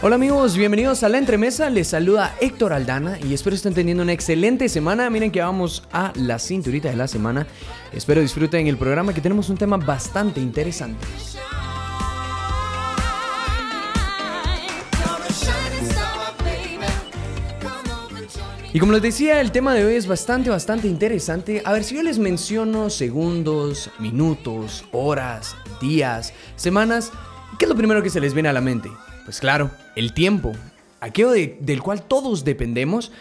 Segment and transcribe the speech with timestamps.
[0.00, 4.12] Hola amigos, bienvenidos a La Entremesa, les saluda Héctor Aldana y espero estén teniendo una
[4.12, 5.10] excelente semana.
[5.10, 7.48] Miren que vamos a la cinturita de la semana.
[7.92, 11.04] Espero disfruten el programa que tenemos un tema bastante interesante.
[18.72, 21.60] Y como les decía, el tema de hoy es bastante, bastante interesante.
[21.64, 27.10] A ver, si yo les menciono segundos, minutos, horas, días, semanas,
[27.58, 28.90] ¿qué es lo primero que se les viene a la mente?
[29.28, 30.52] Pues claro, el tiempo,
[31.00, 33.12] aquello del cual todos dependemos,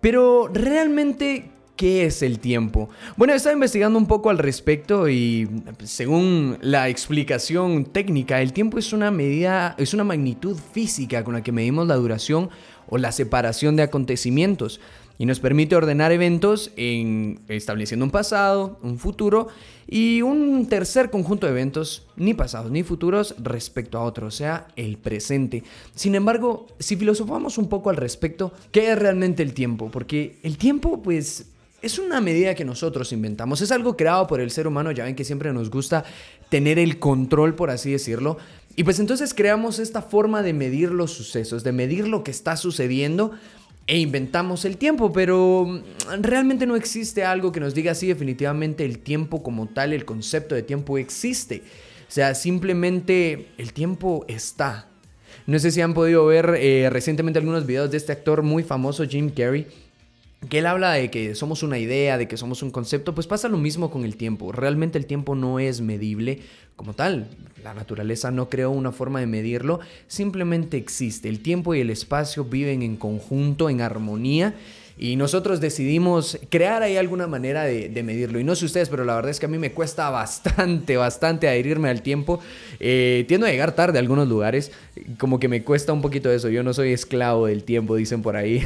[0.00, 2.88] pero realmente, ¿qué es el tiempo?
[3.16, 5.50] Bueno, he estado investigando un poco al respecto y
[5.82, 11.42] según la explicación técnica, el tiempo es una medida, es una magnitud física con la
[11.42, 12.48] que medimos la duración
[12.88, 14.78] o la separación de acontecimientos
[15.18, 19.48] y nos permite ordenar eventos en estableciendo un pasado, un futuro
[19.88, 24.68] y un tercer conjunto de eventos, ni pasados ni futuros, respecto a otro, o sea,
[24.76, 25.62] el presente.
[25.94, 29.90] Sin embargo, si filosofamos un poco al respecto, ¿qué es realmente el tiempo?
[29.90, 31.46] Porque el tiempo, pues,
[31.82, 35.14] es una medida que nosotros inventamos, es algo creado por el ser humano, ya ven
[35.14, 36.04] que siempre nos gusta
[36.48, 38.38] tener el control, por así decirlo.
[38.74, 42.56] Y pues entonces creamos esta forma de medir los sucesos, de medir lo que está
[42.56, 43.32] sucediendo
[43.86, 48.84] e inventamos el tiempo, pero mm, realmente no existe algo que nos diga así definitivamente
[48.84, 51.62] el tiempo como tal, el concepto de tiempo existe.
[52.08, 54.88] O sea, simplemente el tiempo está.
[55.46, 59.04] No sé si han podido ver eh, recientemente algunos videos de este actor muy famoso,
[59.04, 59.66] Jim Carrey,
[60.48, 63.48] que él habla de que somos una idea, de que somos un concepto, pues pasa
[63.48, 64.52] lo mismo con el tiempo.
[64.52, 66.40] Realmente el tiempo no es medible
[66.76, 67.28] como tal.
[67.62, 71.28] La naturaleza no creó una forma de medirlo, simplemente existe.
[71.28, 74.54] El tiempo y el espacio viven en conjunto, en armonía.
[74.98, 78.40] Y nosotros decidimos crear ahí alguna manera de, medirlo.
[78.40, 81.48] Y no sé ustedes, pero la verdad es que a mí me cuesta bastante, bastante
[81.48, 82.40] adherirme al tiempo.
[82.80, 84.72] Eh, tiendo a llegar tarde a algunos lugares.
[85.18, 86.48] Como que me cuesta un poquito eso.
[86.48, 88.62] Yo no soy esclavo del tiempo, dicen por ahí.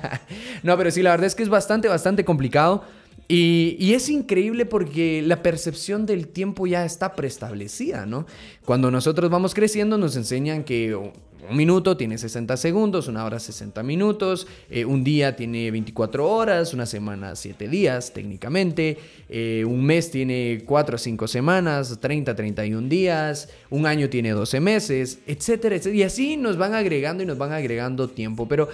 [0.62, 2.84] no, pero sí, la verdad es que es bastante, bastante complicado.
[3.28, 8.26] Y, es increíble porque la percepción del tiempo ya está preestablecida, ¿no?
[8.64, 13.82] Cuando nosotros vamos creciendo nos enseñan que un minuto tiene 60 segundos, una hora 60
[13.82, 20.10] minutos, eh, un día tiene 24 horas, una semana 7 días técnicamente, eh, un mes
[20.10, 25.76] tiene 4 a 5 semanas, 30 a 31 días, un año tiene 12 meses, etcétera,
[25.76, 25.96] etcétera.
[25.96, 28.46] Y así nos van agregando y nos van agregando tiempo.
[28.46, 28.68] Pero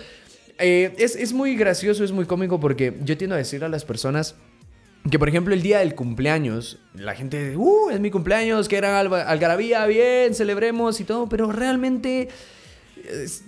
[0.59, 4.35] eh, es, muy gracioso, es muy cómico porque yo tiendo a decir a las personas
[5.11, 8.99] que, por ejemplo, el día del cumpleaños, la gente, uh, es mi cumpleaños, que era
[9.01, 12.29] algarabía, bien, celebremos y todo, pero realmente...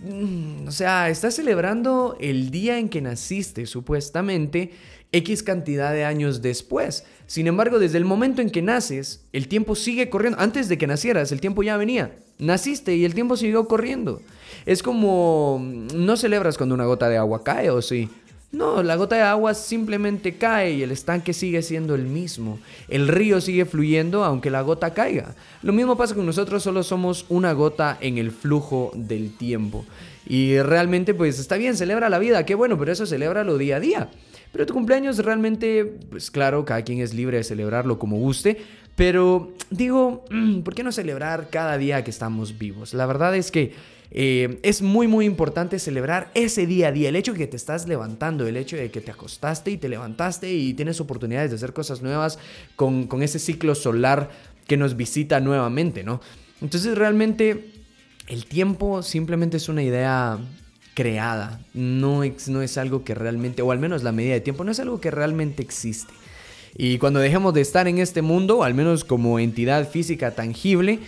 [0.03, 4.71] Mm, o sea, estás celebrando el día en que naciste, supuestamente,
[5.13, 7.05] X cantidad de años después.
[7.27, 10.41] Sin embargo, desde el momento en que naces, el tiempo sigue corriendo.
[10.41, 12.13] Antes de que nacieras, el tiempo ya venía.
[12.39, 14.23] Naciste y el tiempo siguió corriendo.
[14.67, 15.61] Es como,
[15.95, 18.09] no celebras cuando una gota de agua cae, ¿o sí?
[18.53, 22.59] No, la gota de agua simplemente cae y el estanque sigue siendo el mismo.
[22.89, 25.37] El río sigue fluyendo aunque la gota caiga.
[25.63, 29.85] Lo mismo pasa con nosotros, solo somos una gota en el flujo del tiempo.
[30.27, 33.77] Y realmente pues está bien, celebra la vida, qué bueno, pero eso celebra lo día
[33.77, 34.11] a día.
[34.53, 38.59] Pero tu cumpleaños realmente, pues claro, cada quien es libre de celebrarlo como guste,
[38.97, 42.93] pero digo, mm, ¿por qué no celebrar cada día que estamos vivos?
[42.93, 43.73] La verdad es que
[44.13, 47.57] eh, es muy muy importante celebrar ese día a día, el hecho de que te
[47.57, 51.57] estás levantando, el hecho de que te acostaste y te levantaste y tienes oportunidades de
[51.57, 52.39] hacer cosas nuevas
[52.75, 54.31] con, ese ciclo solar
[54.67, 56.21] que nos visita nuevamente, ¿no?
[56.61, 57.71] Entonces realmente
[58.27, 60.39] el tiempo simplemente es una idea
[60.95, 64.65] creada, no es, no es algo que realmente, o al menos la medida de tiempo,
[64.65, 66.13] no es algo que realmente existe.
[66.77, 71.01] Y cuando dejemos de estar en este mundo, al menos como entidad física tangible,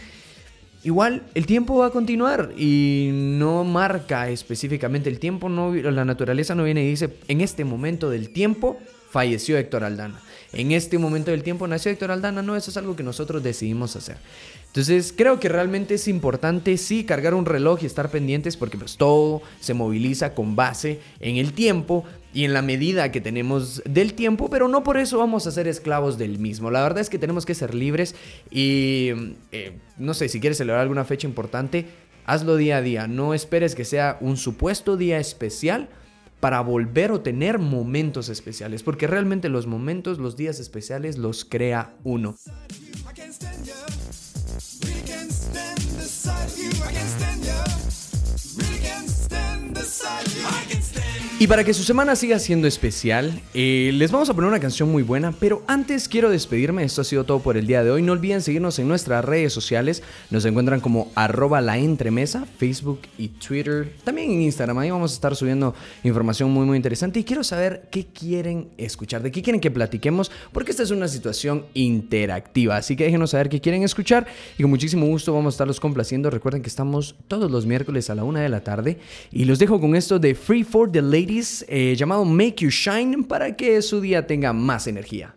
[0.82, 6.54] igual el tiempo va a continuar y no marca específicamente el tiempo, no, la naturaleza
[6.54, 8.78] no viene y dice, en este momento del tiempo
[9.12, 10.20] falleció Héctor Aldana.
[10.54, 13.94] En este momento del tiempo nació Héctor Aldana, no, eso es algo que nosotros decidimos
[13.94, 14.16] hacer.
[14.66, 18.96] Entonces creo que realmente es importante sí cargar un reloj y estar pendientes porque pues
[18.96, 24.14] todo se moviliza con base en el tiempo y en la medida que tenemos del
[24.14, 26.70] tiempo, pero no por eso vamos a ser esclavos del mismo.
[26.70, 28.14] La verdad es que tenemos que ser libres
[28.50, 29.10] y
[29.52, 31.84] eh, no sé, si quieres celebrar alguna fecha importante,
[32.24, 35.90] hazlo día a día, no esperes que sea un supuesto día especial
[36.42, 41.94] para volver o tener momentos especiales, porque realmente los momentos, los días especiales los crea
[42.02, 42.34] uno.
[51.42, 54.92] Y para que su semana siga siendo especial, eh, les vamos a poner una canción
[54.92, 58.00] muy buena, pero antes quiero despedirme, esto ha sido todo por el día de hoy,
[58.00, 61.76] no olviden seguirnos en nuestras redes sociales, nos encuentran como arroba la
[62.58, 65.74] Facebook y Twitter, también en Instagram, ahí vamos a estar subiendo
[66.04, 67.18] información muy muy interesante.
[67.18, 71.08] Y quiero saber qué quieren escuchar, de qué quieren que platiquemos, porque esta es una
[71.08, 74.28] situación interactiva, así que déjenos saber qué quieren escuchar
[74.58, 78.14] y con muchísimo gusto vamos a estarlos complaciendo, recuerden que estamos todos los miércoles a
[78.14, 78.98] la una de la tarde
[79.32, 83.24] y los dejo con esto de Free for the Ladies eh, llamado Make You Shine
[83.24, 85.34] para que su día tenga más energía.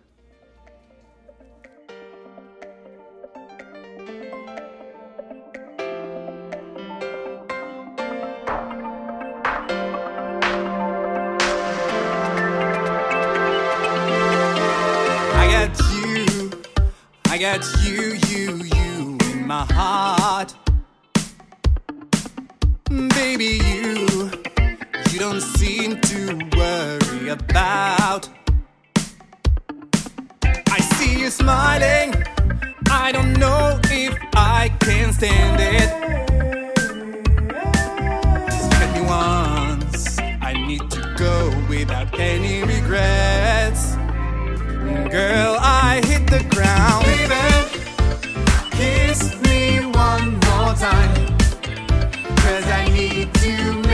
[23.09, 23.94] Baby, you
[25.31, 26.19] don't seem to
[26.55, 28.29] worry about.
[30.77, 32.13] I see you smiling,
[32.91, 35.89] I don't know if I can stand it.
[38.51, 40.19] Just hit me once,
[40.49, 41.35] I need to go
[41.69, 43.95] without any regrets.
[45.09, 47.03] Girl, I hit the ground.
[47.09, 47.45] Baby,
[48.77, 51.35] kiss me one more time,
[52.43, 53.84] cause I need to.